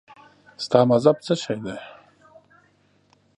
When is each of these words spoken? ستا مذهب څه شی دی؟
ستا 0.63 0.79
مذهب 0.89 1.17
څه 1.25 1.33
شی 1.41 1.55
دی؟ 1.63 1.75